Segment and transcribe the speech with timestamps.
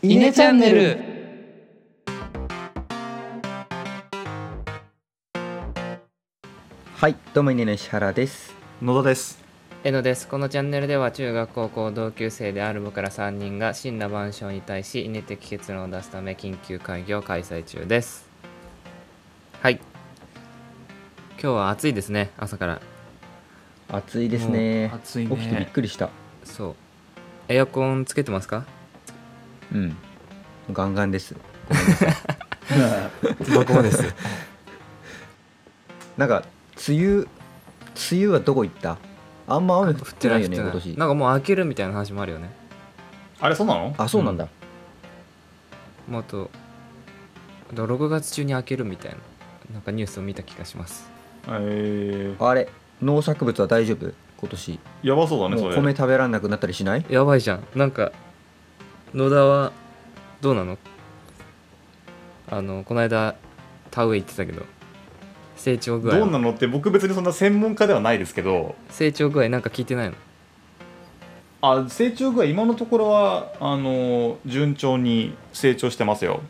[0.00, 0.96] イネチャンネル。
[6.94, 8.54] はい、どうも稲の石原です。
[8.80, 9.42] 野田です。
[9.82, 10.28] えのです。
[10.28, 18.28] このチャンネルでは中学高校同級生である僕ら3人が真羅万象に対し稲的結論を出すため緊急会議を開催中です。
[19.60, 19.80] はい。
[21.32, 22.80] 今日は暑いですね朝から。
[23.88, 24.92] 暑いですね。
[24.94, 25.36] 暑いね。
[25.36, 26.10] 起きてびっくりした。
[26.44, 26.74] そう。
[27.48, 28.77] エアコンつけてますか？
[29.72, 29.96] うん。
[30.72, 31.34] ガンガンです。
[33.54, 34.14] どこです
[36.16, 36.44] なんか
[36.88, 37.26] 梅雨梅
[38.12, 38.98] 雨はどこ行った？
[39.46, 40.86] あんま雨降ってないよね今年。
[40.98, 42.50] なんかもう開けるみたいな話もあるよね
[43.40, 43.94] あれそうなの？
[43.96, 44.48] あ、そうなんだ。
[46.08, 46.50] もっと
[47.72, 49.18] あと6月中に開けるみたいな
[49.74, 51.10] なんかニュースを見た気がします
[51.46, 52.68] えー、あれ、
[53.02, 54.12] 農作物は大丈夫？
[54.38, 54.80] 今年。
[55.02, 57.04] やばそうだねもうそれ米食べらんなくなったりしない？
[57.08, 58.12] やばいじゃんなんか
[59.14, 59.72] 野田は
[60.40, 60.78] どうなの？
[62.50, 63.36] あのこの間
[63.90, 64.64] 田植え行ってたけど
[65.56, 68.74] 成長具合どうなのって僕別にそんな専門家ではないですけど。
[68.90, 70.14] 成長具合なんか聞いてないの？
[71.60, 76.40] あ成長具合今のところはあの順調に成長してますよ。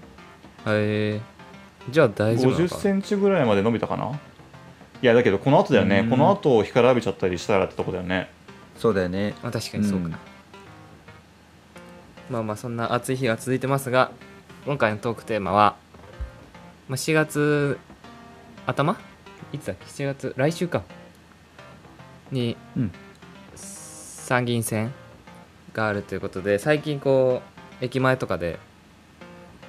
[0.67, 1.21] へえ。
[1.91, 4.21] じゃあ大丈夫な5 0のかセンチぐらいまで伸びたかな？
[5.01, 6.01] いやだけどこの後だよね。
[6.01, 6.11] うん。
[6.11, 8.31] この後干からびちゃったりしたらってとこだよね。
[8.77, 9.35] そうだよね。
[9.43, 10.15] まあ確かにそうか、うん
[12.31, 14.11] まあまあそんな暑い日が続いてますが
[14.67, 15.77] 今回のトークテーマは、
[16.89, 17.79] まあ、4月
[18.67, 18.97] 頭？
[19.53, 20.83] いつだっけ？7月来週か。
[22.31, 22.93] に、うん。
[23.55, 24.93] 参議院選
[25.73, 27.41] があるということで最近こ
[27.81, 28.59] う駅前とかで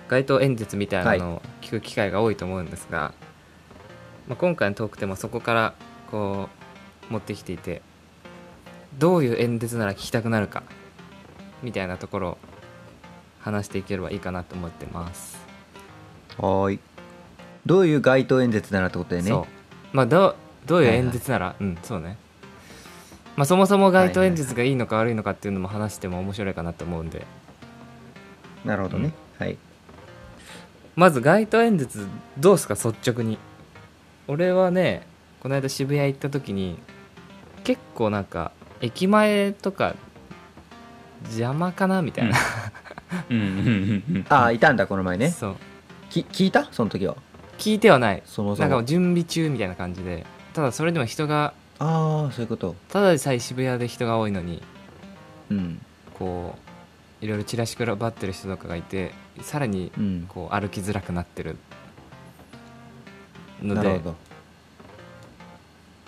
[0.09, 3.13] 街頭演説みたいなのを聞く機会が多いと思うんですが、
[4.27, 5.75] まあ、今回のトークテーマはそこから
[6.11, 6.49] こ
[7.09, 7.81] う持ってきていて
[8.97, 10.63] どういう演説なら聞きたくなるか
[11.63, 12.37] みたいなところを
[13.39, 15.37] 話していければいいかなと思ってます。
[16.37, 16.79] はーい。
[17.65, 19.29] どういう街頭演説ならってことだよね。
[19.29, 19.45] そう
[19.93, 22.17] まあどうどういう演説なら、うんそうね
[23.35, 27.25] まあそもそも街頭演説がいいのか悪いのかっていうのも話しても面白いかなと思うんで
[28.65, 29.13] なるほどね。
[29.37, 29.57] はい。
[30.95, 33.37] まず街頭演説どうすか率直に
[34.27, 35.07] 俺はね
[35.39, 36.77] この間渋谷行った時に
[37.63, 39.95] 結構なんか駅前とか
[41.25, 42.37] 邪魔かなみたいな、
[43.29, 45.31] うんうんうんうんあー、いたんだこの前ね。
[45.31, 45.55] そう
[46.09, 46.67] き聞いた？
[46.71, 47.15] その時は。
[47.57, 48.69] 聞いてはないそもそも。
[48.69, 52.75] なんか準備中みたいな感じでただそれでも人がああ、そういうこと。
[52.89, 54.61] ただでさえ渋谷で人が多いのに
[55.49, 55.81] うん。
[56.13, 56.55] こ
[57.21, 60.25] ういろいろチラシ配ってる人とかがいてさらにうん。
[60.29, 61.57] こう歩きづらくなってる
[63.61, 64.15] のでなるほど。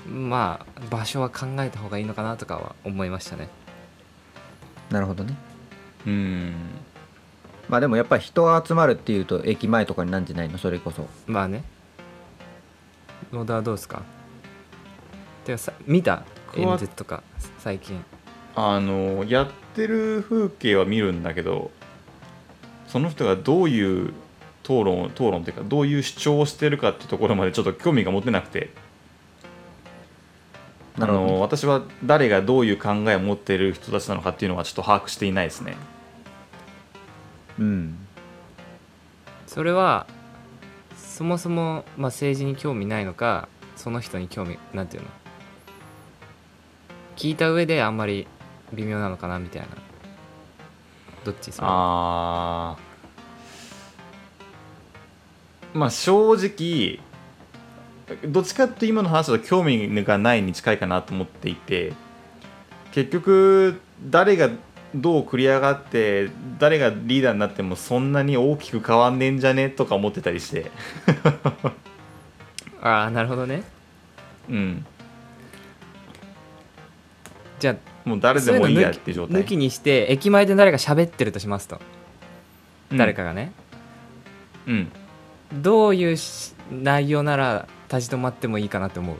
[0.09, 3.49] まあ場所は考えた方がいいのかなとかは思いましたね
[4.89, 5.35] なるほどね。
[6.07, 6.53] うん
[7.71, 10.57] まあでもやっぱり人が集まるっていうと駅前とかになんじゃないの？
[10.57, 11.07] それこそ。
[11.25, 11.63] まあね。
[13.31, 14.03] 野田はどうですか？
[15.45, 16.25] てかさ見た？
[16.57, 17.23] 演説とか
[17.59, 18.03] 最近。
[18.55, 21.71] あのやってる風景は見るんだけど
[22.87, 24.13] その人がどういう
[24.63, 28.69] 討論を討論っていうかどういう主張をしてるかっていうところまでちょっと興味が持てなくて。
[30.97, 31.31] あなるほどね。
[31.35, 35.77] の私は誰がどういう考えを持っている人たちなのかっていうのはちょっと把握していないですね
[37.61, 37.95] うん。
[39.45, 40.07] それは
[40.97, 45.09] そもそも、まあ、政治に興味ないのかその人に興味なんていうの？
[47.15, 48.27] 聞いた上であんまり
[48.73, 49.67] 微妙なのかなみたいな。
[51.23, 55.77] どっちそれあー。
[55.77, 56.99] まあ正直
[58.27, 61.93] どっちかって今の話だと興味がないに近いかなと思っていて
[62.91, 64.49] 結局誰が
[64.93, 66.29] どう繰り上がって
[66.59, 70.71] 誰がリーダーになってもそんなに大きく変わんねえんじゃねとか思ってたりして。
[72.81, 73.63] ああなるほどね。
[74.49, 74.85] うん。
[77.59, 77.75] じゃあ
[78.09, 81.79] もう誰でもいいやっていう状態抜きにして駅前で誰か喋ってるとしますと、
[82.91, 82.97] うん。
[82.97, 83.53] 誰かがね。
[84.67, 84.91] うん。
[85.53, 89.17] どういうし内容なら立ち止まってもいいかなって思う。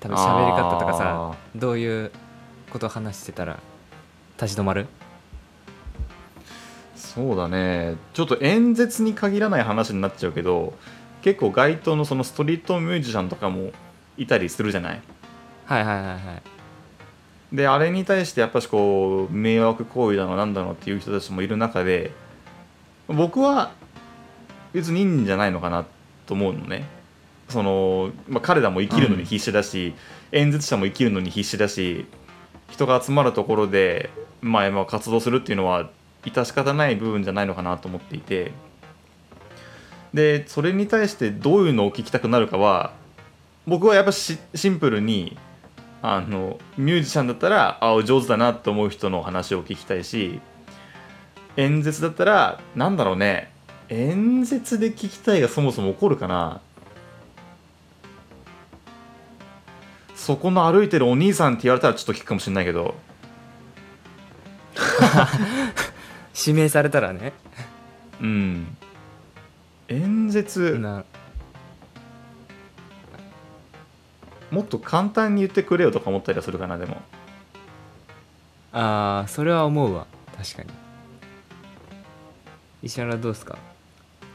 [0.00, 2.10] 多分喋り方とかさどういう
[2.70, 3.58] ことを話してたら
[4.40, 4.86] 立ち止まる？
[6.96, 7.96] そうだね。
[8.14, 10.74] ちょっと演説に限らない話になっちゃうけど
[11.22, 13.72] 結構街頭のそのストリートミュージシャンとかも
[14.16, 15.00] いたりするじゃない？
[15.66, 17.56] はいはいはいはい。
[17.56, 22.12] であれに対してやっぱしこう迷惑行為だのなんだのっていう人たちもいる中で
[23.08, 23.72] 僕は
[24.72, 25.84] 別にいいんじゃないのかな
[26.26, 26.84] と思うのね。
[27.48, 29.94] その、まあ、彼らも生きるのに必死だし、
[30.30, 32.06] 演説者も生きるのに必死だし
[32.70, 35.90] 人が集まるところで、まあ、まあ活動するっていうのは
[36.22, 38.52] 致し方ない部分じゃないのかなと思っていて。
[40.14, 42.92] でそれに対してどういうのを聞きたくなるかは
[43.66, 45.36] 僕はやっぱシンプルに
[46.02, 50.40] あのミュージシャンだったらああ上手だなと思う人の話を聞きたいし
[51.56, 53.52] 演説だったらなんだろうね。
[53.88, 56.60] 演説で聞きたいがそもそも起こるかな。
[60.20, 62.94] そこの歩いてるお兄さんって言われたらちょっと聞くかもしれないけど。
[66.38, 67.32] 指名されたらね。
[68.20, 68.76] うん。
[69.88, 70.78] 演説。
[70.78, 71.04] な。
[74.50, 77.00] もっと簡単に言ってくれよとか思ったりはするかなでも。
[78.72, 80.06] あーそれは思うわ。
[80.36, 80.68] 確かに。
[82.82, 83.56] 石原どうですか？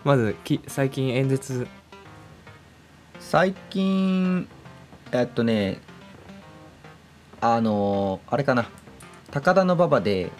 [0.04, 1.68] まずき最近演説。
[3.20, 4.48] 最近
[5.22, 5.80] えっとね
[7.42, 8.66] あのあれかな。
[9.32, 10.32] 高田馬場で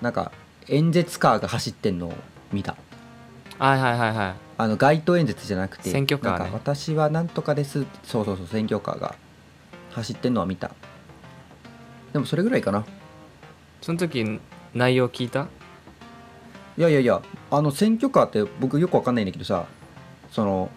[0.00, 0.32] なんか
[0.68, 2.14] 演説カーが走ってんのを
[2.52, 2.76] 見た。
[3.58, 4.34] はいはいはいはい。
[4.56, 6.38] あの街頭演説じゃなくて選挙カーね。
[6.38, 9.14] なんか私はなんとかですそうそうそう選挙カーが
[9.92, 10.70] 走ってんのは見た。
[12.12, 12.84] でもそれぐらいかな。
[13.80, 14.40] その時
[14.74, 15.48] 内容聞いた？
[16.76, 19.66] いやいやいやあの選挙カーって僕よくわかんないんだけどさ
[20.30, 20.70] その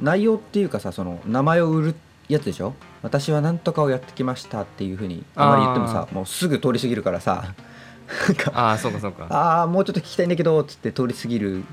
[0.00, 1.94] 内容っていうかさその名前を売る
[2.28, 2.74] やつでしょ？
[3.02, 7.54] 私は何とかをやってきましたっていうふうにあまり言ってもさもうすぐ通り過ぎるからさ。
[8.28, 9.26] なんかああそうかそうか。
[9.30, 11.64] ああもうちょっと聞きたいんだけどっつって通り過ぎる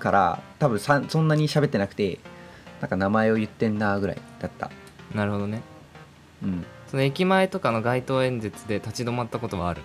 [0.00, 2.18] から多分さそんなに喋ってなくて
[2.80, 4.70] なんか名前を言ってんなぐらいだった。
[5.14, 5.62] なるほどね。
[6.42, 6.64] うん。
[6.88, 9.82] その駅前とかの街頭演説で立ち止まったことはある？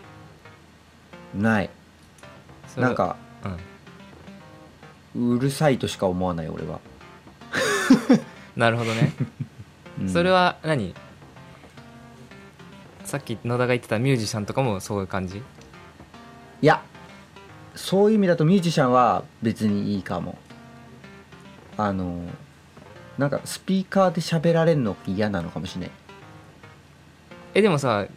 [1.36, 1.70] ない。
[2.78, 3.16] なんか
[5.16, 5.36] うん。
[5.36, 6.80] うるさいとしか思わない俺は、
[8.56, 9.14] なるほどね。
[9.20, 9.48] うん
[10.06, 10.94] それは何？
[13.04, 15.38] さっき野田が言ってたミュージシャンとかもそういう感じ？
[15.38, 15.42] い
[16.62, 16.84] や
[17.76, 20.38] そういう意味だとミュージシャンは別にいいかも。
[21.78, 22.22] あの
[23.18, 25.92] なんかスピーカーで喋られるの嫌なのかもしれない。
[27.54, 28.08] えでもさ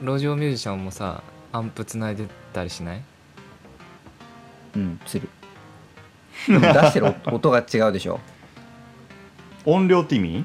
[0.00, 1.22] 路上ミュージシャンもさ
[1.52, 3.02] アンプつないでたりしない？
[4.76, 5.28] うんする。
[6.46, 8.20] 出してる音音が違うでしょ
[9.64, 10.44] 音量って意味？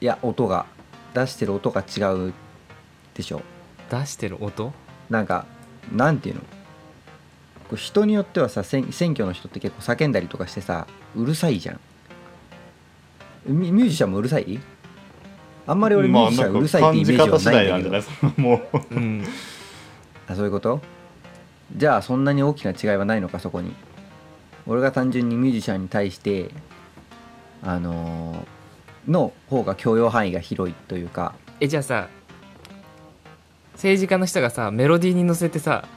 [0.00, 0.66] いや音が。
[1.14, 2.34] 出してる音が違う
[3.14, 3.40] でしょ。
[3.90, 4.72] 出してる音？
[5.08, 5.46] なんか
[5.92, 6.42] なんていうの？
[6.42, 6.46] こ
[7.72, 11.80] う人によってはさ選選挙の人って結構叫んだりとかしてさうるさいじゃん。
[13.46, 14.60] ミミュージシャンもうるさい？
[15.66, 19.24] あんまり俺ミュージシャンうるさいってイメージはないんだけど、まあもううん
[20.28, 20.80] あそういうこと？
[21.74, 23.74] じゃあそんなに大きな違いはないのかそこに。
[24.66, 26.50] 俺が単純にミュージシャンに対して
[27.62, 31.34] あのーの方が許容範囲が広いというか。
[31.60, 32.08] えじゃあさ
[33.72, 35.88] 政治家の人がさメロディーに乗せてさ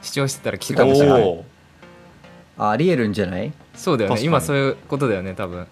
[0.00, 1.44] 主張してたら聞くかもしれない。
[2.58, 3.52] あありえるんじゃない？
[3.74, 4.20] そうだよね。
[4.22, 5.66] 今そういうことだよね多分。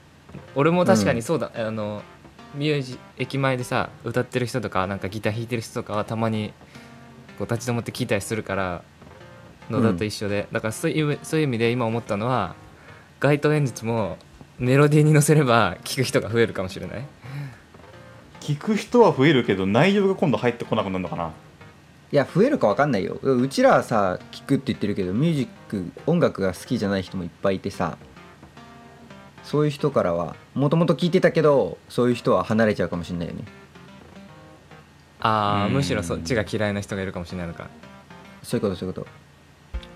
[0.56, 2.02] 俺も確かにそうだ、あの
[2.56, 6.52] ミュージ駅前でさ歌ってる人とかなんかギター弾いてる人とかはたまに
[7.38, 8.82] こう立ち止まって聞いたりするから
[9.68, 12.56] 野田と一緒で、だからそういうそういう意味で今思ったのは
[13.20, 14.16] 街頭演説も
[14.60, 17.04] メロディーに乗せれば聞く人が増えるかもしれない。
[18.40, 21.32] 聞く人は増えるけど内容が今度入ってこなくなるのかな？
[22.12, 23.14] いや増えるか分かんないよ。
[23.14, 27.96] うちらはさ聞くって言ってるけどミュージック音楽が好きじゃない人もいっぱいいてさ。
[29.44, 33.40] そういう人からはもともと聞いてたけどそういう人は離れちゃうかもしれないよね。
[33.40, 35.26] うん。
[35.26, 37.70] ああむしろそっちが嫌いな人がいるかもしれないのか。
[38.42, 39.06] そういうことそういうこと。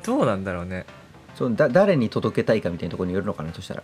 [0.05, 0.87] どうなんだろうね。
[1.35, 3.83] そうだ誰に届けたいかみたいなところによるのかなそしたら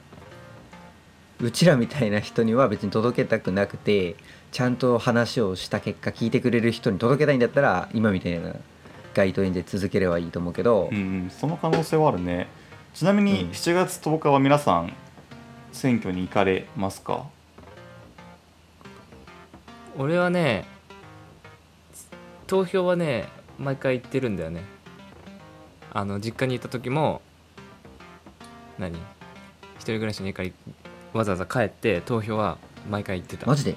[1.43, 4.17] うちらみたいな人には別に届けたくなくて
[4.53, 8.55] ちゃんと話をした結果聞いてくれる人に届けたいんだったら今みたいな
[9.15, 11.31] 街頭演説続ければいいと思うけど、うんうん。
[11.31, 12.49] その可能性はあるね。
[12.95, 13.51] ちなみにうん。
[13.51, 14.93] 7月10日は皆さん
[15.73, 17.27] 選挙に行かれますか？
[19.99, 20.67] 俺はね
[22.47, 23.29] 投票はね
[23.59, 24.63] 毎回行ってるんだよね。
[25.93, 27.23] あの実家にいた時も
[28.79, 28.97] 何？
[29.77, 30.49] 一人暮らしの家から
[31.13, 33.47] わざわざ帰って投票は毎回行ってた。
[33.47, 33.75] マジで？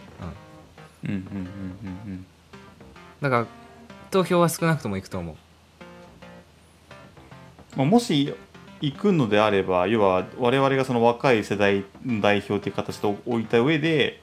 [1.03, 1.09] うん。
[1.09, 2.25] うんうんうんうん
[3.21, 3.45] だから
[4.11, 5.35] 投票は少なくとも行くと思う。
[7.75, 8.33] まあ、もし
[8.81, 14.21] 行くのであれば要は我々がその若い世代の代表という形で置いた上で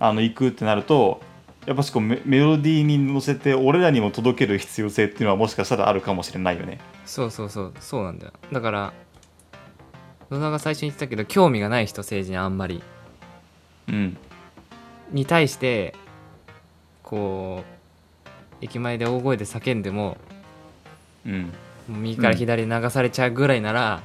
[0.00, 1.20] あの行くってなると
[1.66, 6.80] やっぱしこうメメロディーに乗せて俺らにも届ける必要性っていうのはもしかしたらあるかもしれないよね。
[7.04, 8.92] そうそうそうそうなんだよだから
[10.30, 12.82] 野田が最初に言ってたけど興味がない人政治にあんまり。
[13.88, 14.16] うん。
[15.10, 15.94] に対して
[17.02, 18.28] こう
[18.60, 20.16] 駅前で大声で叫んでも
[21.26, 21.52] うん。
[21.88, 24.00] 右から左に流されちゃうぐらいなら、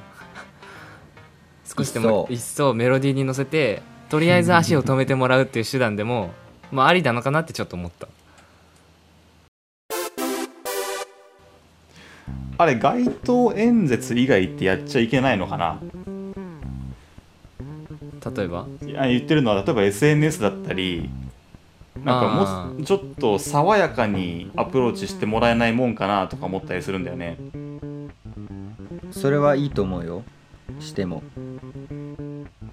[1.64, 6.32] 少しでも一一層メロディーに乗せてとりあえず足を止めてもらうっていう手段でも、
[6.72, 8.08] まあ、ありなのかなってちょっと思った。
[12.58, 15.78] あれ街頭演説以外ってやっちゃいけないのかな？
[18.34, 18.66] 例えば？
[18.86, 21.08] いや言ってるのは例えば SNS だったり
[21.96, 27.38] なんかあもうちょっと爽やかにアプローチしてもらえないもんかなとか思ったりするんだよね。
[29.10, 30.22] それはいいと思うよ。
[30.80, 31.22] しても。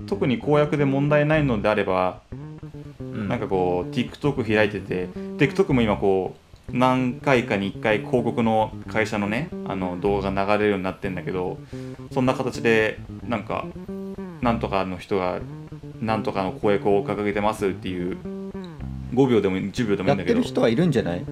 [0.07, 2.21] 特に公約で問題ないのであれば
[2.99, 3.27] うん。
[3.29, 5.07] なんかこう TikTok 開いてて
[5.37, 6.35] TikTok も今こ
[6.69, 11.57] う何回かに1回広告の会社のねあの動画が流れるようになってんだけど
[12.11, 13.65] そんな形でなんか
[14.43, 15.39] なんとかの人が
[16.01, 18.17] なんとかの公約を掲げてますっていう
[19.13, 20.25] 5秒でも10秒でもいやっいんだけど。
[20.25, 21.23] てる人はいるんじゃない？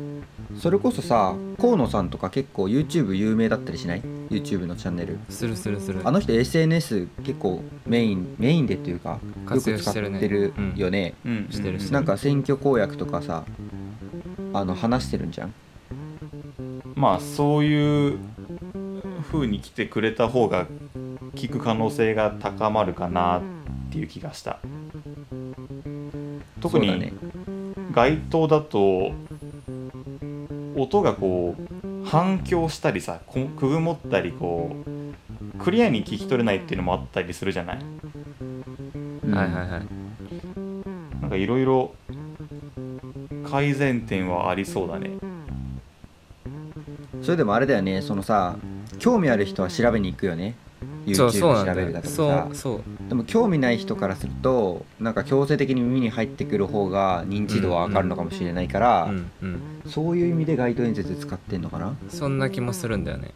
[0.57, 5.19] それこそさ河野さんとか結構 YouTube 有名だったりしない ?YouTube のチャンネル。
[5.29, 5.99] するするする。
[6.05, 10.19] あの人 SNS 結構メインメインでっていうかよ活く使ってるね。
[10.19, 11.47] てるよねうん。
[11.51, 11.93] してるしてる。
[11.93, 13.43] なんか選挙公約とかさ
[14.53, 15.53] あの話してるんじゃん？
[16.95, 18.19] まあそういう
[19.31, 20.67] 風に来てくれた方が
[21.35, 23.41] 聞く可能性が高まるかなっ
[23.91, 24.59] ていう気がした。
[26.61, 27.13] 特に
[27.91, 29.11] 街頭だと
[30.75, 34.75] 音がこう反響したりさこくぐもったりこ
[35.55, 37.79] うクリアに聞き取れないっていうのもあったりするじゃない？
[39.23, 39.33] うん。
[39.33, 39.81] はいはいはい。
[41.21, 41.93] なんかいろいろ
[43.49, 45.11] 改善点はありそうだね。
[47.21, 48.55] それでもあれだよねそのさ
[48.97, 50.55] 興味ある人は調べに行くよね
[51.05, 52.81] YouTube 調べるだとかそさうそう。
[53.09, 61.95] でも興味ない人からするとなんか強制的に耳に入ってくる方が認知度は上がるのかもしれないから、うんうんそういう意味で街頭演説使ってんのかな？
[62.09, 63.31] そんな気もするんだよね。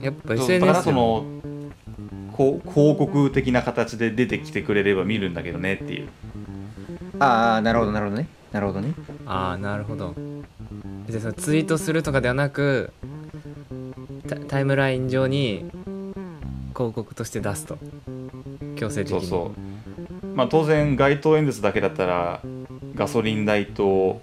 [0.00, 1.24] やっぱそうだから SNS その
[2.32, 6.08] 広告的な形で出てきてくれれば見るんだけどねっていう。
[7.18, 8.28] ああなるほどなるほどね。
[8.50, 8.94] なるほどね。
[9.26, 10.14] ああなるほど。
[11.06, 12.90] でそのツイートするとかではなく
[14.26, 15.70] タタイムライン上に
[16.74, 17.78] 広告として出すと。
[18.76, 19.20] 強制的に。
[19.20, 19.52] そうそ
[20.24, 20.26] う。
[20.34, 22.40] まあ当然街頭演説だけだったら
[22.94, 24.20] ガソリン代と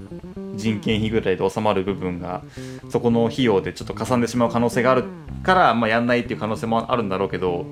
[0.55, 2.43] 人件費ぐらいで収まる部分が
[2.89, 5.05] そこの費用でちょっとかさんでしまう可能性がある
[5.43, 7.67] から、まあ、やんないっていう可能性もあるんだろうけど、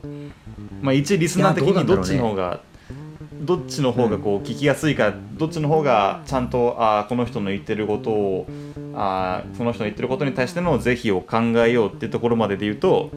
[0.81, 2.61] まあ、一リスナー的にどっちの方が
[3.41, 8.47] どっちの方がこう聞きやすいか、どっちの方がちゃんとあーこの人の言ってることを
[8.95, 13.11] あーその人の言ってることに対しての是非を考えようっていうところまでで言うと、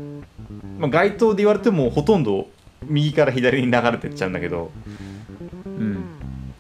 [0.78, 2.48] まあ、街頭で言われてもほとんど
[2.84, 4.70] 右から左に流れてっちゃうんだけど
[5.66, 6.04] うん。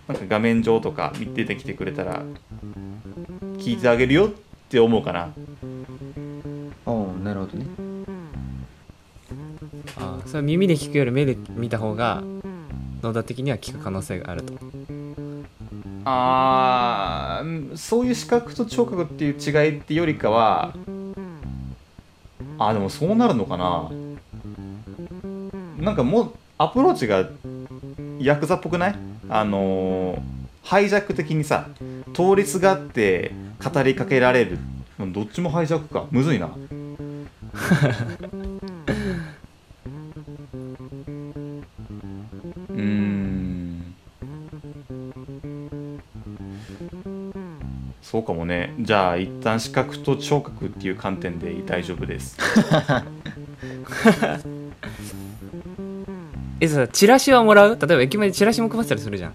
[0.08, 2.22] なんか画面上とか出てきてくれたら
[3.58, 4.30] 聞いてあげるよっ
[4.68, 5.32] て思うかな。
[6.84, 7.66] おうなるほどね。
[9.96, 12.22] ああそれは耳で聞くより目で見た方が
[13.02, 14.54] 野田的には聞く可能性があると。
[16.04, 20.74] あーそういう視覚と聴覚っていう違いってよりかは
[22.58, 23.90] あでもそうなるのかな
[25.82, 27.28] なんかもうアプローチが
[28.20, 28.94] ヤクザっぽくない？
[29.28, 30.20] あのー
[30.62, 31.66] ハイジャック的にさ
[32.14, 34.58] 通りすがって語りかけられる。
[35.12, 36.06] どっちもハイジャックか。
[36.12, 36.46] むずいな。
[42.68, 43.94] うーん。
[48.02, 48.74] そうかもね。
[48.78, 52.36] じゃあ一旦視覚と聴覚っていう観点で大丈夫です
[56.64, 57.76] えさチラシはもらう？
[57.76, 59.32] 例えば駅前でチラシも配ってたりするじゃん、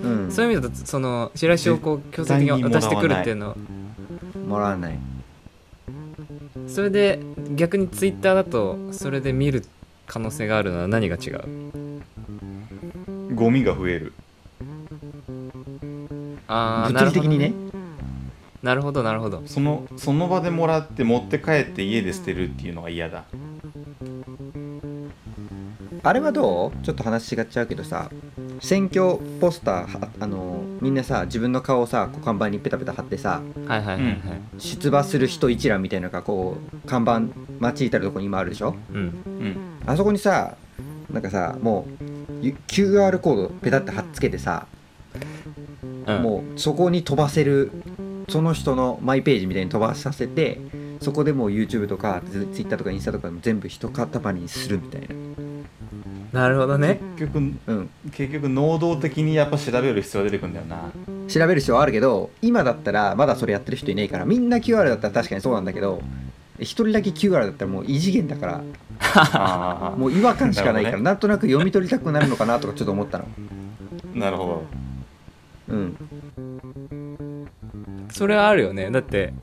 [0.00, 0.30] うん。
[0.30, 3.56] そういう意味だとそのチラシをこう強制的に渡してくるっていうの。
[4.46, 4.98] もらわない。
[6.68, 7.18] それで
[7.56, 9.64] 逆にツイッターだとそれで見る
[10.06, 11.42] 可能性があるのは何が違う？
[13.34, 14.12] ゴミが増える。
[16.46, 17.52] ああ物理的にね。
[18.62, 19.02] なるほど。
[19.02, 19.42] なるほど。
[19.46, 23.24] そのその場でもらって持って帰って家で捨てるっていうのが嫌だ
[26.06, 26.84] あれはどう？
[26.84, 28.10] ちょっと話違っちゃうけどさ
[28.60, 34.16] 選挙ポスターはあのみんなさ自分の顔をさこう看板にペタペタ貼ってさはいはいはいはい。
[34.58, 37.22] 出馬する人一覧みたいなのがこう看板
[37.58, 38.76] 街至るとこに今あるでしょ？
[38.92, 38.96] うん。
[38.96, 39.56] うん。
[39.84, 40.56] あそこにさ
[41.10, 44.68] なんかさもうゆ QR コードペタって貼っつけてさ、
[46.06, 46.22] うん。
[46.22, 47.72] もうそこに飛ばせる
[48.28, 50.60] その人のマイページみたいに飛ばさせて
[51.00, 52.22] そこでもう YouTube とか
[52.52, 55.06] Twitter とかインスタとかも全部一塊にするみたいな
[56.32, 57.00] なるほどね。
[57.18, 57.90] 結局うん。
[58.12, 60.90] 結局能動的にやっぱ調べる必要が出てくるんだよな。
[61.28, 66.00] 調べる必要はあるけど今だったらまだそれやってる人いないからみんな QR だったら確かにそうなんだけど
[66.58, 68.62] 一人だけ QR だったらもう異次元だから。
[68.98, 71.02] あ もう違和感しかないからね。
[71.02, 73.24] なんとなく読み取りたくなるのかなとかちょっと思ったの。
[73.24, 74.64] あなるほ
[75.68, 75.96] うん。
[78.10, 78.90] それはあるよね。
[78.90, 79.34] だって、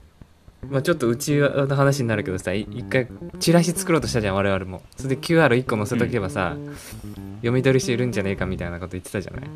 [0.70, 3.08] まあ、ちょっとうちの話になるけどさい一回
[3.40, 4.82] チラシ作ろうとしたじゃん我々も。
[4.98, 6.56] それで QR1 個載せとけばさ、
[7.38, 9.50] 読み取る人いるんじゃねえかみたいなこと言ってたじゃない？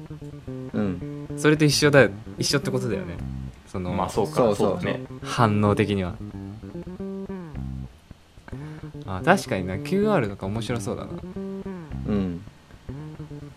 [0.74, 1.28] うん。
[1.38, 2.10] それと一緒だよ。
[2.38, 3.18] 一緒ってことだよね。
[3.68, 4.34] その、どまあそうか。
[4.36, 4.78] そうそう。
[4.78, 5.02] だね。
[5.24, 6.16] 反応的には。
[9.06, 9.76] あ確かにな。
[9.76, 11.10] QR とか面白そうだな。
[12.08, 12.42] うん。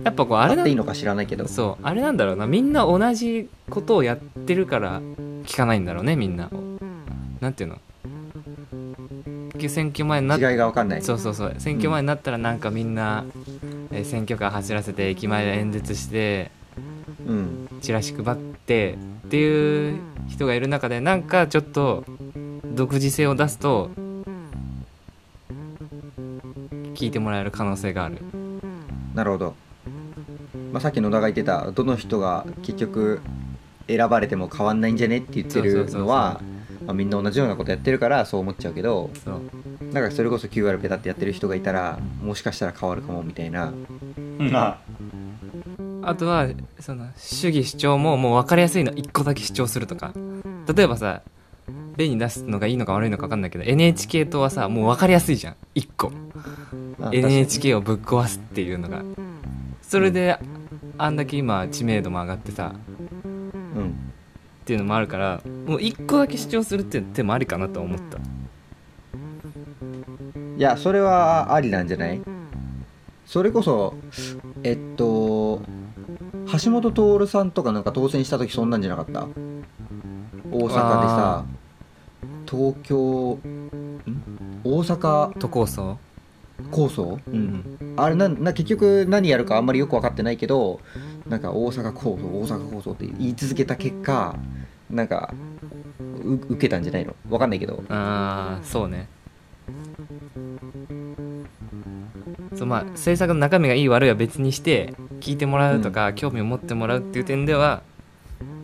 [0.02, 1.46] やっぱこうあれなあっていいのか知らないけど。
[1.48, 1.82] そう。
[1.84, 2.46] あれなんだろうな。
[2.46, 5.02] みんな同じことをやってるから
[5.44, 6.48] 聞かないんだろうねみんな
[7.40, 7.78] なんていうの？
[9.68, 11.02] 選挙前になっ違いが分かんない。
[11.02, 11.54] そうそうそう。
[11.58, 13.24] 選挙前になったらなんかみんな、
[13.90, 16.50] えー選挙カー走らせて駅前で演説して
[17.26, 17.68] うん。
[17.80, 22.04] チラシ配ってっていう人がいる中でなんかちょっと
[22.64, 23.90] 独自性を出すと
[26.94, 28.18] 聞いてもらえる可能性がある。
[29.14, 29.54] なるほど、
[30.72, 33.20] まあ、さっき野田が言ってたどの人が結局
[33.88, 36.40] 選ばれても変わんないんじゃねって言ってるのは
[36.90, 39.40] まあみんな同じようなことやってるからそう思っちゃうけどそう。
[39.92, 43.72] なんかそれこそ QR ペタってやってる人がいたらもしかしたら変わるかもみたいな。
[44.38, 44.80] ま
[46.02, 46.14] あ。
[46.14, 46.48] とは
[46.80, 48.92] その主義主張ももう分かりやすいの。
[48.92, 50.12] 1個だけ主張するとか。
[50.74, 51.22] 例えばさ
[51.96, 55.56] 例に出すのがいいのか悪いのか分かんないけど NHK 党はさもう分かりやすいじゃん。
[55.76, 56.10] 1個。
[57.00, 59.02] あ NHK をぶっ壊すっていうのが。
[59.82, 60.38] それで
[60.98, 62.74] あんだけ今知名度も上がってさ
[63.24, 64.09] うん
[64.70, 68.18] っていうのもあるからもう1個だけ主張するっていう手もありかなと思った。
[70.56, 72.20] いやそれはありなんじゃない？
[73.26, 73.94] それこそ
[74.62, 75.62] えっと
[76.62, 79.22] 橋本徹さんとかなんか当選した時そんなんじゃなかった？
[80.52, 81.44] 大阪でさ
[82.48, 83.70] 東京ん？
[84.62, 85.36] 大阪？
[85.36, 85.98] 都構想？
[86.70, 87.38] 構想、う、うん。
[87.40, 90.78] んあれなんな結局何やるかあんまりよく分かってないけど
[91.26, 94.36] なんか大阪構想大阪構想って言い続けた結果
[94.90, 95.32] なんか
[96.24, 97.14] う受けたんじゃないの？
[97.28, 97.82] 分かんないけど。
[97.88, 99.08] ああそうね。
[102.56, 107.82] そうまあ政策の中身がいい悪いは別にして聞いてもらうとか、興味を持ってもらうっていう点では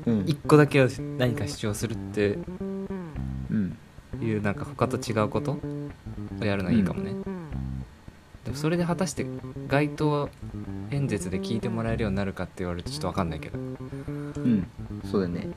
[0.04, 0.24] うん。
[0.26, 0.86] 一個だけ
[1.18, 2.38] 何か主張するって
[3.50, 3.78] うん。
[4.20, 5.52] いうなんか他と違うこと
[6.40, 7.12] をやるのはいいかもね、
[8.44, 9.26] でもそれで果たして
[9.68, 10.30] 街頭
[10.90, 13.58] 演説で聞いてもらえるようになるかって言われるとちょっと分かんないけど。
[13.58, 14.66] うん。
[15.10, 15.48] そうだよね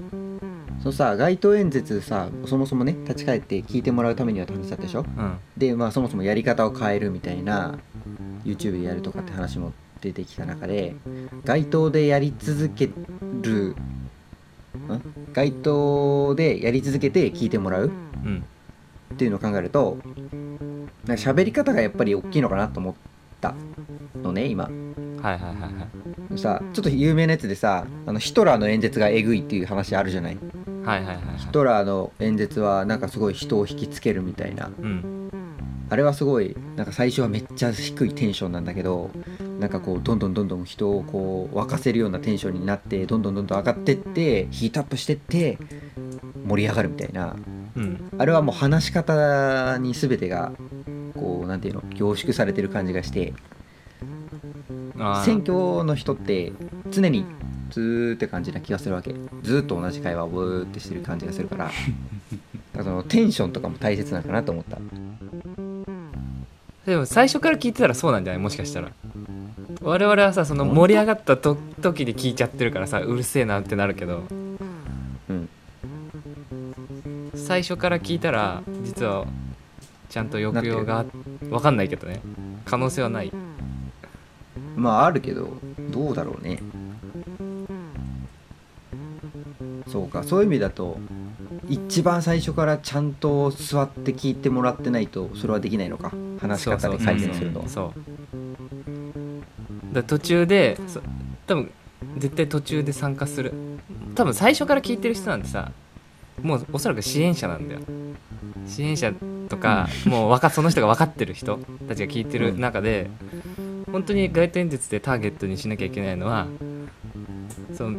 [0.82, 5.02] そのさ街頭演説さそもそもね立ち返って聞いてもらうためにはって話だったでしょ？
[5.02, 5.38] うん。
[5.58, 7.78] でまあそもそもやり方を変えるみたいな
[8.46, 10.96] YouTube でやるとかって話も出てきた中で
[11.44, 12.90] 街頭でやり続け
[13.42, 13.76] るん？
[15.34, 17.92] 街頭でやり続けて聞いてもらう
[18.26, 18.46] うん。
[19.14, 19.98] っていうのを考えると
[21.06, 22.94] なんか喋り方がやっぱり大きいのかなと思っ
[23.42, 23.54] た
[24.22, 24.66] のね今。
[24.66, 24.74] はい
[25.34, 25.70] はいはいは
[26.34, 26.38] い。
[26.38, 30.38] さちょっと有名なやつでさあのヒトラーの演説がえぐいっていう話あるじゃない？
[30.90, 31.38] はいはいはいはい。
[31.38, 34.68] ヒトラーの演説はなんかすごい人を引きつけるみたいな。
[34.68, 35.30] うん。
[35.92, 39.10] あれはすごいなんか最初はめっちゃ低いテンションなんだけど
[39.60, 45.58] なんかこうどんどんどんどん人をこう沸かせるようなテンションになってどんどんどんどん上がってってヒートアップしてって
[46.46, 47.36] 盛り上がるみたいな。
[47.76, 48.12] うん。
[48.18, 50.52] あれはもう話し方に全てが
[51.16, 53.34] こうなんていうの凝縮されてる感じがして。
[54.98, 55.26] あー。
[55.26, 56.52] 選挙の人って
[56.92, 57.26] 常に
[57.70, 59.14] ずーって感じな気がするわけ。
[59.44, 61.66] ずーっと同じ会話をブーってしてる感じがするから。
[61.70, 61.74] だか
[62.78, 64.78] らそのテンションとかも大切なのかなと思った。
[66.86, 68.42] でも最初から聞いてたらそうなんじゃない？
[68.42, 68.92] もしかしたら。
[69.82, 74.24] 我々はさその盛り上がったと時に聞いちゃってるからさうるせえなってなるけど。
[75.30, 75.50] うん。
[77.36, 79.26] 最初から聞いたら実は
[80.10, 81.06] ちゃんと抑揚が
[81.42, 82.22] 分かんないけどね。
[82.66, 83.32] 可能性はない。
[84.76, 85.58] まああるけど
[85.92, 86.60] どうだろうね
[89.92, 90.24] そうか。
[90.24, 90.98] そういう意味だと
[91.68, 96.12] 一番最初からちゃんと座って聞いてもらってないとそれはできないのか。
[96.40, 97.70] 話し方で改善するのは。
[97.70, 97.94] そ
[99.92, 101.02] うだ途中でそ
[101.48, 101.72] 多分
[102.18, 103.54] 絶対途中で参加する。
[104.16, 105.72] 多分最初から聞いてる人なんてさ
[106.42, 107.82] もうおそらく支援者なんだよ。
[108.68, 109.12] 支援者
[109.50, 113.10] とか、 もうわかその人が分かってる人たちが聞いてる中で、
[113.92, 116.48] 本当に街頭演説でターゲットにしなきゃいけないのは
[117.74, 117.98] その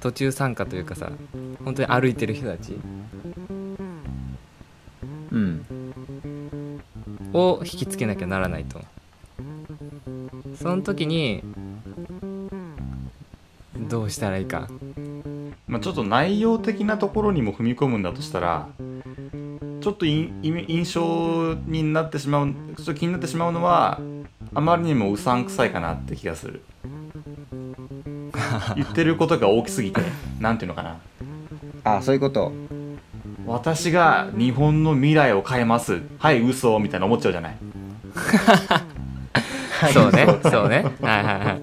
[0.00, 1.10] 途中参加というかさ
[1.64, 2.76] 本当に歩いてる人たち。
[5.30, 5.64] うん。
[7.32, 8.80] を引きつけなきゃならないと。
[10.56, 11.42] その時に
[13.88, 14.68] どうしたらいいか。
[15.66, 18.68] まあ、ちょっと内容的なところにも踏み込むんだとしたら
[19.80, 24.00] ちょっと印象になってしまうちょっと気になってしまうのは
[24.54, 26.62] あまりにもうさんくさいかなって気がする。
[28.76, 30.00] 言ってることが大きすぎて
[30.40, 30.96] なんていうのかな。
[31.84, 32.52] ああそういうこと。
[33.46, 36.02] 私が日本の未来を変えます。
[36.18, 37.56] はい嘘みたいな思っちゃうじゃない。
[39.92, 40.84] そうねそうね。
[41.00, 41.58] はいはいは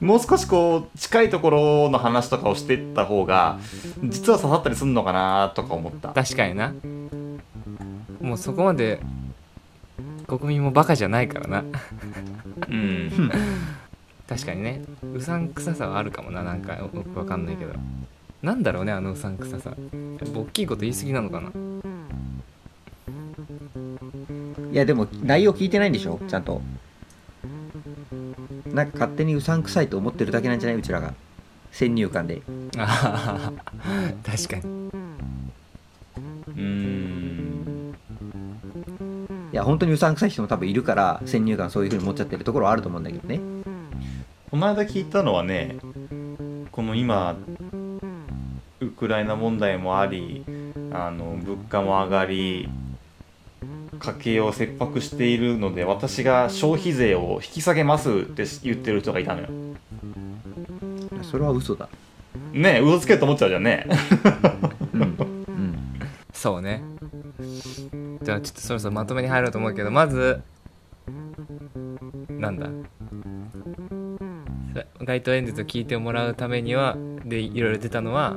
[0.00, 0.04] い。
[0.04, 3.58] もう少しこう近いところの話とかをしていった方が
[4.02, 6.08] 実は刺さったりするのかなとか思った。
[6.08, 6.74] 確かにな。
[8.20, 9.00] もうそこまで
[10.26, 11.64] 国民もバカじゃないからな。
[12.68, 13.30] うん
[14.28, 14.82] 確かにね。
[15.14, 17.72] うさんくささはあるかもななんかよくわかんないけど。
[18.42, 19.70] なんだろうねあのうさんくささ。
[19.70, 21.50] やっぱ大きいこと言い過ぎなのかな。
[24.72, 26.18] いやでも内容聞いてないんでしょ？
[26.26, 26.60] ちゃんと。
[28.72, 30.78] なんか勝手にうさんくさいと思ってるだけなんじゃない？
[30.78, 31.14] うちらが。
[31.70, 32.42] 先入観で。
[32.76, 33.52] あははは
[34.24, 34.90] 確かに。
[36.48, 37.94] うん。
[39.52, 43.38] いや本当にうさんくさい人も多分いるから先入観そういう風に持っちゃってるところはあると思うんだけどね
[44.54, 45.78] この間聞いたのはね
[46.70, 47.36] この今
[48.78, 50.44] ウクライナ問題もあり
[50.92, 52.68] あの物価も上がり
[53.98, 59.48] 家計を切迫しているので私が消費税を引き下げますって言ってる人がいたのよ。
[61.22, 61.88] それは嘘だ。
[62.52, 63.88] ねえ嘘つけと思っちゃうじゃんね。
[64.92, 65.00] うん。
[65.02, 65.78] うん。
[66.32, 66.80] そうね。
[68.22, 70.40] じゃあちょっとそろそろまとめに入ろうと思うけどまず
[72.28, 72.68] なんだ？
[75.04, 78.36] 街頭演説を聞いてもらうためにはでいろいろ出たのは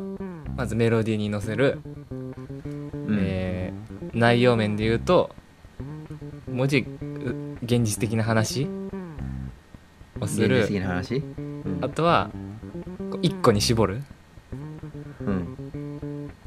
[0.56, 1.80] まずメロディーに乗せる、
[2.12, 3.18] うん。
[3.22, 3.78] えー
[4.14, 5.30] 内容面で言うと
[6.52, 8.68] もうちょいう現実的な話
[10.20, 11.18] をす現実る的な話？
[11.18, 11.80] うん。
[11.82, 12.32] あとは
[13.12, 14.02] こう一個に絞る。
[15.22, 16.40] うん。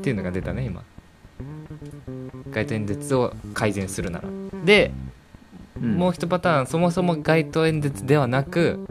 [0.00, 0.84] っていうのが出たね今。
[2.50, 4.28] 街頭演説を改善するなら。
[4.64, 4.92] で、
[5.80, 5.94] うん。
[5.96, 8.86] もう一パターンそもそも街頭演説ではなく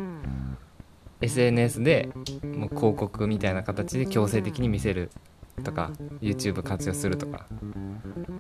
[1.22, 2.10] SNS で
[2.44, 5.10] もう広告みたいな形で強制的に見せる
[5.64, 7.48] とか YouTube 活用するとか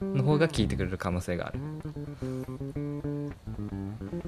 [0.01, 1.59] の方が聞いてくれる可能性がある。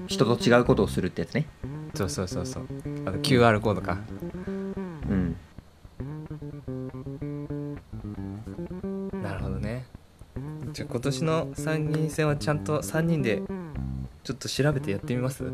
[0.08, 1.46] 人と違うことをするってやつね。
[1.94, 2.64] そうそうそうそう。
[3.06, 3.98] あと QR コードか。
[4.46, 5.36] うん。
[9.22, 9.86] なるほどね。
[10.72, 13.42] じゃあ今年の参議院選はちゃんと3人で
[14.24, 15.44] ちょっと調べてやってみます？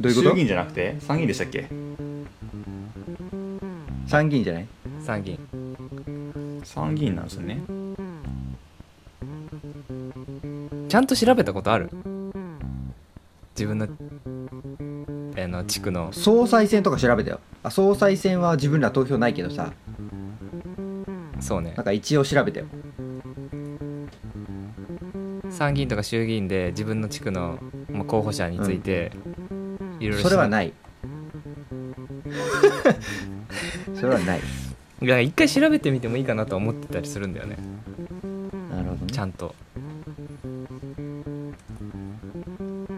[0.00, 0.30] どういうこと？
[0.30, 0.96] 衆議院じゃなくて？
[1.00, 1.68] 参議院でしたっけ？
[4.06, 4.66] 参議院じゃない？
[5.04, 5.38] 参議院。
[6.64, 7.60] 参議院なんですよね。
[10.88, 11.90] ちゃんと調べたことある？
[13.54, 13.86] 自分の
[15.36, 16.12] あの地区の。
[16.12, 17.40] 総裁選とか調べたよ。
[17.62, 19.70] あ総裁選は自分ら投票ないけどさ。
[21.40, 21.74] そうね。
[21.76, 22.66] なんか一応調べたよ。
[25.50, 27.58] 参議院とか衆議院で自分の地区の
[27.90, 29.12] まあ候補者について
[30.00, 30.72] いろいろそれはいない。
[33.94, 34.40] それはない。
[35.02, 37.56] いや一回調べてみてもいいかなとは思ってたりするんだよね。
[38.70, 39.12] なるほどね。
[39.12, 39.54] ちゃんと。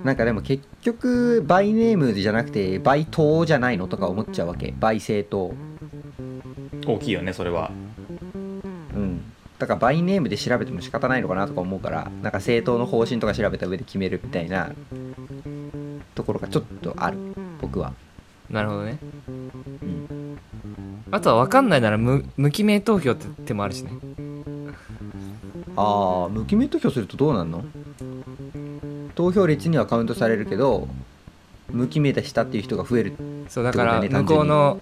[0.05, 4.75] なんかでも結局 by name じゃなくて by 党じゃないのとか思っちゃうわけ。
[4.79, 5.55] by 政党。
[6.87, 7.71] 大きいよねそれは。
[8.95, 9.23] うん。
[9.59, 14.73] だからバイネームで調べても仕方ないのかなとか思うからなんか政党の方針とか調べた上で決めるみたいな
[16.23, 17.19] ところがちょっとある
[17.61, 17.93] 僕は。
[18.49, 18.99] なるほどね。
[19.29, 20.39] うん。
[21.11, 23.93] あとは分かんないなら無無記名投票って手もあるしね。
[25.77, 27.65] ああ無記名投票するとどうなんの？
[29.15, 30.87] 投票率にはカウントされるけど
[31.71, 33.15] 無記名でしたっていう人が増える
[33.49, 34.79] そうだから向こうの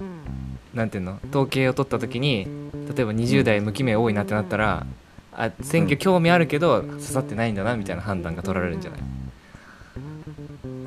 [0.75, 1.19] なんていうの？
[1.31, 2.47] 統計を取った時に
[2.95, 4.87] 例えば20代無記名多いなってなったら
[5.33, 9.01] あ選挙興味あるけど刺さってないんだなみたいな判断が取られるんじゃない？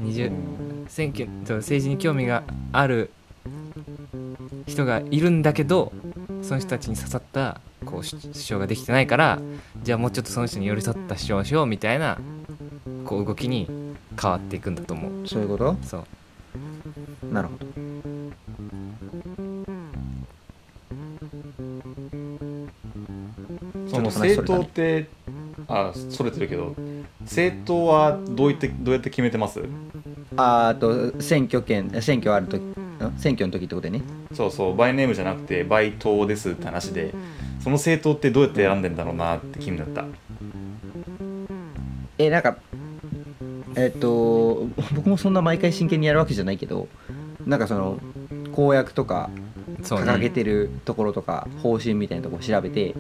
[0.04, 3.12] 20選挙政治に興味がある
[4.68, 5.92] 人がいるんだけど
[6.42, 9.39] その人たちに刺さったこう主主張ができてないから
[9.84, 12.18] じゃあもうちょっとその人に寄り添った主張をしようみたいな
[13.06, 13.68] こう動きに
[14.22, 15.28] 変わっていくんだと思う。
[15.28, 15.76] そういうこと？
[15.84, 17.34] そう。
[17.34, 17.66] なるほど。
[23.89, 25.08] その政党って
[25.68, 26.76] あそれてるけど
[27.24, 29.62] 政党はどういってどうやって決めてます？
[30.36, 32.74] ああと選挙権選挙あるとん。
[33.18, 34.02] 選挙の時ってことでね。
[34.34, 34.76] そうそう。
[34.76, 37.14] バイネームじゃなくてバイ党ですって話で
[37.60, 40.06] その政党ってどうやって選んでんだろうなって気になった。
[42.18, 42.58] えなんか
[43.76, 46.88] えっと僕もそんな毎回真剣にやるわけじゃないけど
[47.46, 48.00] なんかその
[48.54, 49.30] 公約とか
[49.82, 52.96] 掲げてるところとか方針みたいなところを調べて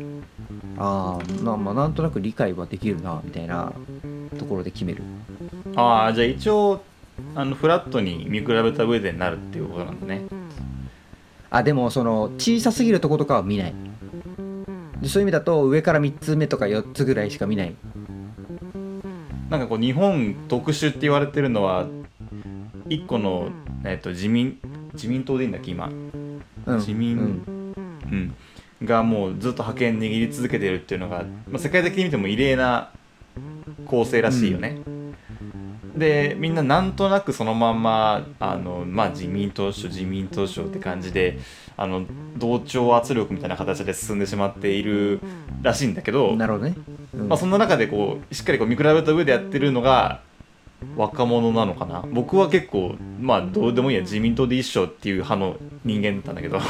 [0.77, 3.71] ああまあまあなんとなく理解はできるなみたいな
[4.33, 5.03] ところで決める。
[5.75, 6.83] ああじゃあ一応
[7.35, 10.21] あのフラットに見比べた上でなるっていうことなんだね。
[11.49, 13.73] あでもその小さすぎるとことかは見ない。
[15.01, 17.75] でそういう意味だと上から3つ目とか4つぐらいしか見ない。
[19.49, 21.87] なんかこう日本特殊って言われてるのは
[22.89, 23.49] 一個の、
[23.85, 24.59] えっと自民
[24.93, 25.87] 自民党でいいんだっけ今。
[25.87, 27.73] うん自民うん。
[28.11, 28.35] うん、
[28.83, 32.91] がもうずっと覇権握り続けてるっていうのが、まあ、世界的に見ても異例な
[33.85, 34.81] 構成らしいよね。
[35.95, 41.37] でみんななんとなくそのまんまあの、まあ、自民党首自民党首って感じで
[41.77, 45.19] あの同調圧力みたいな形で進んでしまっている
[45.61, 46.75] らしいんだけど、なるほどね、
[47.13, 47.29] うん。
[47.29, 50.21] まあ、そんな中でこうしっかりこう見比べた上でやってるのが
[50.97, 52.03] 若者なのかな。
[52.11, 56.59] 僕は結構まあどうでもいいや自民党で一緒っていう派の人間だったんだけど。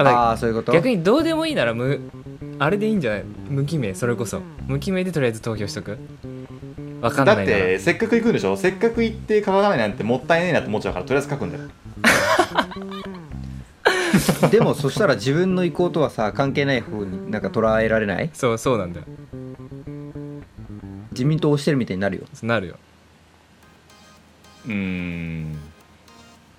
[0.00, 0.72] ああそういうこと？
[0.72, 2.00] 逆にどうでもいいなら無
[2.58, 3.24] あれでいいんじゃない？
[3.48, 4.40] 無記名それこそ。
[4.66, 5.98] 無記名でとりあえず投票しとく？
[7.00, 7.52] わかんだっないな。
[7.52, 8.56] らてせっかく行くんでしょ？
[8.56, 11.64] せっかく行って書かないなんてもったいねえなって思っちゃうからとりあえず書くんだよ。
[14.50, 18.30] でもそしたら自分の意向とはさ関係ない方になんか捉えられない？
[18.32, 19.06] そうそうなんだよ。
[21.12, 22.24] 自民党を押してるみたいになるよ。
[22.42, 22.76] なるよ。
[24.66, 25.52] うーん。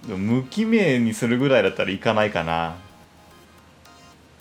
[0.07, 2.75] でも無記名にするぐらいだったら行かないかな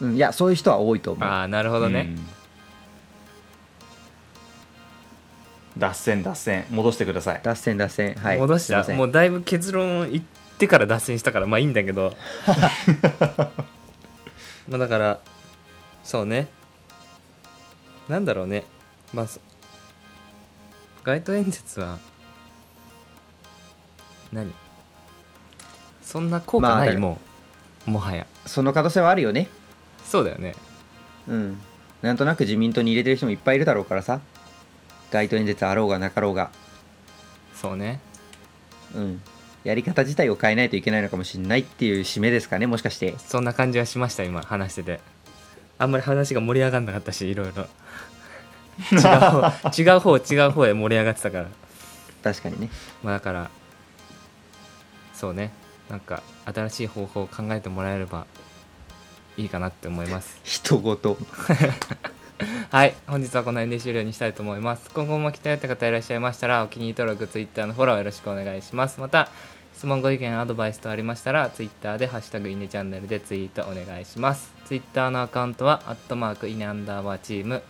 [0.00, 1.28] うんいやそういう人は多いと思う。
[1.28, 2.14] ああなるほどね、
[5.76, 5.80] うん。
[5.80, 6.64] 脱線脱線。
[6.70, 7.40] 戻してください。
[7.42, 8.14] 脱線脱線。
[8.14, 8.38] はい。
[8.38, 8.66] 戻した？
[8.66, 8.96] すいません。
[8.96, 10.24] もうだいぶ結論言っ
[10.58, 12.16] てから脱線したからまあいいんだけど。
[14.68, 15.20] まあだから
[16.04, 16.46] そうね。
[18.08, 18.64] なんだろうね。
[19.12, 19.40] まあそ
[21.04, 21.98] 街頭演説は
[24.32, 24.52] 何？
[26.02, 27.18] そんな効果ない、まあだからも
[27.87, 28.26] うもはや。
[28.46, 29.48] その可能性はあるよね
[30.08, 30.54] そうだよね。
[31.28, 31.60] うん。
[32.02, 34.20] なんとなく自民党に入れてる人もいっぱいいるだろうからさ。
[35.10, 36.50] 街頭演説あろうがなかろうが。
[37.54, 38.00] そうね。
[38.94, 39.22] うん。
[39.64, 43.14] やり方自体を変えないといけないのかもしれないっていう締めですかねもしかして。
[43.18, 45.00] そんな感じはしました今話してて。
[45.78, 47.66] あんまり話が盛り上がんなかったしいろいろ
[48.92, 51.46] 違う方違う方違う方へ盛り上がってたから。
[52.22, 52.70] 確かにね。
[53.02, 53.50] まあだから
[55.14, 55.52] そうね。
[55.90, 58.26] なんか新しい方法を考えてもらえれば
[59.38, 60.38] いいかなって思います。
[60.44, 61.16] 人ごと
[62.70, 64.90] はい本日はこの辺で終了にしたいと思います。
[64.92, 69.01] 今後も来たよって方いらっしゃいましたらお気に入り登録 Twitter のフォローよろしくお願いします。
[69.01, 69.31] また
[69.74, 74.53] 質問ご意見アドバイスとありましたら Twitter で「ハッシュタグイネチャンネル」でツイートお願いします。
[74.66, 77.62] Twitter のアカウントはアットマークイネアンダーバーチーム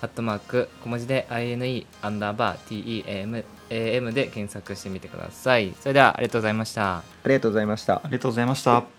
[0.00, 5.74] アットマーク小文字で INE アンダーバー TEAM で検索してみてください。
[5.80, 6.96] それではありがとうございました。
[6.98, 7.94] ありがとうございました。
[7.94, 8.93] ありがとうございました